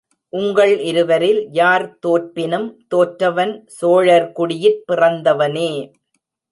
[0.33, 5.71] உங்கள் இருவரில் யார் தோற்பினும், தோற்றவன் சோழர் குடியிற் பிறந்தவனே!